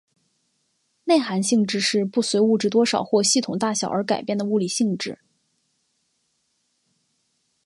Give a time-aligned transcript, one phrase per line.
[1.03, 5.19] 内含性质是不随物质多少或系统大小而改变的物理性质。